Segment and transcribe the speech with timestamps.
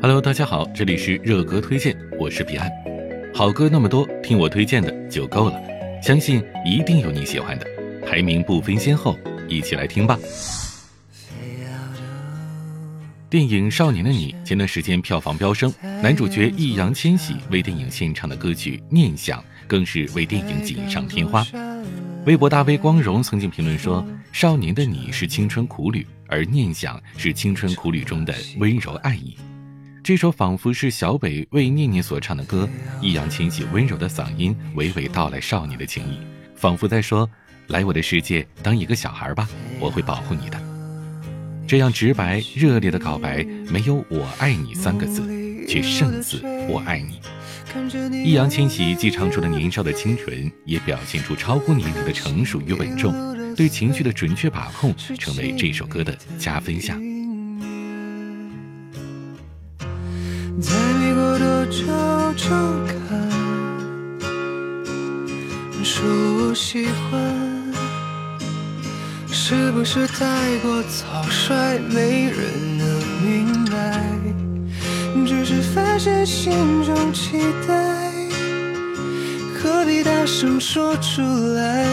[0.00, 2.70] Hello，大家好，这里是热歌推荐，我是彼岸。
[3.34, 5.56] 好歌那么多，听我推荐的就够了，
[6.00, 7.66] 相信一定有你喜欢的。
[8.06, 10.16] 排名不分先后，一起来听吧。
[13.28, 21.44] 电影《少年的你》前段时间票房飙升，男主角易烊千玺为电影献唱的歌曲《念想》更是为电影锦上添花。
[22.24, 29.36] 微博大 V 光荣曾经评论说：“少年的你是青春苦旅，而《念想》是青春苦旅中的温柔爱意。”
[30.08, 32.66] 这首仿佛是小北为念念所唱的歌，
[33.02, 36.18] 易烊千玺温柔的嗓音娓娓道来少女的情谊，
[36.56, 37.28] 仿佛在说
[37.68, 39.46] ：“来我的世界当一个小孩吧，
[39.78, 40.58] 我会保护你的。”
[41.68, 45.22] 这样直白热烈的告白，没有“我爱你”三个字，
[45.68, 47.20] 却胜似“我爱你”。
[48.24, 53.12] 易烊千玺既唱出了年少的清纯，也表现出超乎年龄的成熟与稳重，
[53.54, 56.98] 对情绪的准确把控成为这首歌的加分项。
[60.60, 61.86] 再没过多久，
[62.34, 62.48] 就
[63.06, 63.30] 看
[65.84, 67.74] 说我喜欢，
[69.30, 70.26] 是不是太
[70.58, 71.78] 过草率？
[71.92, 72.88] 没人能
[73.22, 74.04] 明白，
[75.24, 76.50] 只是发现心
[76.84, 78.10] 中期待，
[79.54, 81.22] 何必大声说出
[81.54, 81.86] 来？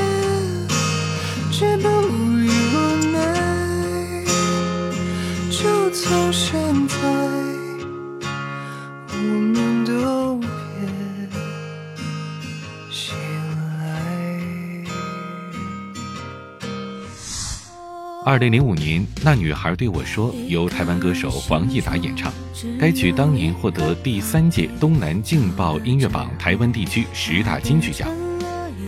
[18.27, 22.33] 二零零五年，那女孩对我说：“由台湾歌手黄义达演唱，
[22.77, 28.09] 该曲当年获得第三届东南劲爆音乐榜台湾地区十大金曲奖。”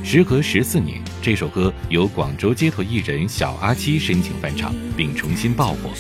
[0.05, 5.91] 时隔十四年，这首歌由广州街头艺人小阿七申请翻唱，并重新爆火。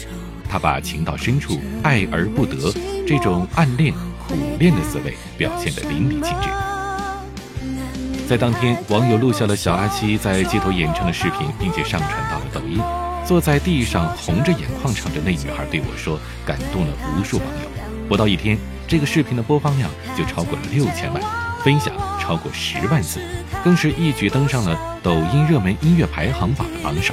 [0.50, 2.72] 他把“情到深处，爱而不得”
[3.06, 3.94] 这种暗恋
[4.26, 6.48] 苦恋的滋味表现得淋漓尽致。
[8.28, 12.80] 在当天，网友录下了小阿七在街头演唱的视频，并且上传到了抖音。
[13.28, 17.68] 坐在地上红着眼眶唱着，那女孩对我说，感动了无数网友。
[18.08, 18.56] 不到一天，
[18.86, 21.22] 这个视频的播放量就超过了六千万，
[21.62, 23.20] 分享超过十万次，
[23.62, 27.12] 更是一举登上了抖音热门音乐排行榜的榜首。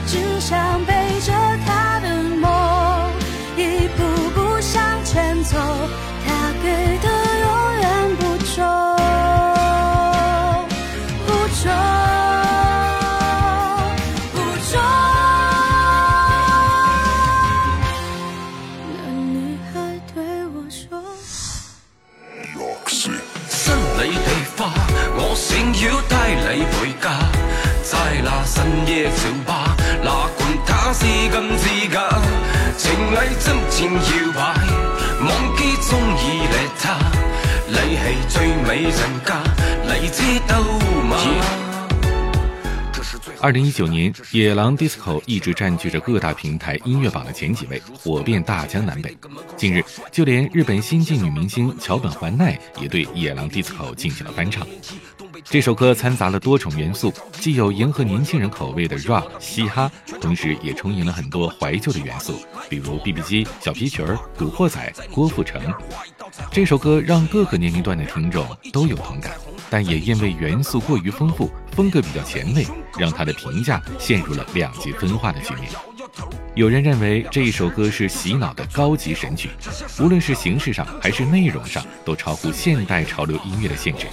[0.07, 1.33] 只想背着
[1.67, 3.11] 他的梦，
[3.59, 5.59] 一步步向前走。
[6.27, 7.09] 他给的
[7.43, 8.65] 永远不重，
[11.27, 11.69] 不重，
[14.33, 14.83] 不重。
[18.89, 20.99] 那女孩对我说。
[22.57, 24.07] 我
[26.01, 26.05] 要。”
[43.41, 49.17] 二零一九年，《野狼 disco》一直占据着各大平台音乐榜的前几位，火遍大江南北。
[49.57, 54.67] 近日，就连日本新晋女明星桥本环奈也对《野狼 disco》进行了翻唱。
[55.45, 59.91] 这首歌掺杂了多重元素，既有迎合年轻人口味的 rap 嘻哈，
[60.21, 65.61] 同时也充盈了很多怀旧的元素，比如 BB 机、小皮裙儿、古惑仔、郭富城。
[66.51, 69.33] 这首歌让各个年龄段的听众都有同感，
[69.69, 72.67] 但也因为元素过于丰富，风格比较前卫，
[72.99, 75.69] 让他的评价陷入了两极分化的局面。
[76.55, 79.51] 有人认为这一首歌是洗脑的高级神曲，
[79.99, 84.07] 无论是形式上还是内容上都超乎现代潮流音乐的限制；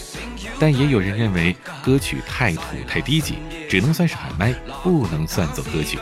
[0.59, 3.36] 但也有人认为歌曲太土太低级，
[3.69, 4.51] 只能算是喊麦，
[4.81, 6.00] 不能算作歌曲。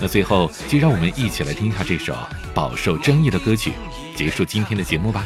[0.00, 2.16] 那最后，就让我们一起来听一下这首
[2.54, 3.72] 饱受争议的歌曲，
[4.16, 5.24] 结束今天的节目吧。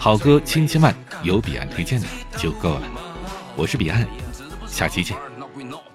[0.00, 0.92] 好歌千千万，
[1.22, 2.82] 有彼岸推荐的就够了。
[3.54, 4.04] 我是彼岸，
[4.66, 5.31] 下期见。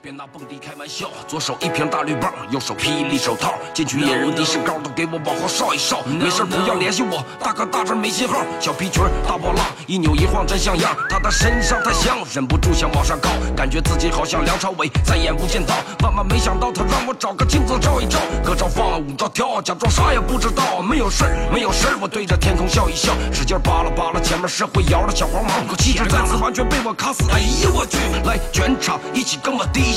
[0.08, 6.02] 别拿蹦迪开玩笑，左手一瓶大绿棒，右手霹雳手套，进去野人敌士高都给我往后稍一稍。
[6.06, 8.36] 没事不要联系我，大哥大这没信号。
[8.58, 10.96] 小皮裙大波浪，一扭一晃真像样。
[11.10, 15.76] 他的身上太香，忍不住想往上靠，感觉自己好像梁朝伟再演无间道。
[16.02, 20.82] 万万没想到他让我找个镜子照一照，歌照放了舞照跳，假装啥也不知道。
[20.82, 27.30] 没有事儿，没有事儿，我对着天空笑一笑，使劲扒拉扒拉前面社会摇的小黄毛，气质再次完全被我卡死。
[27.34, 27.98] 哎呀我去！
[28.24, 29.97] 来全场一起跟我低。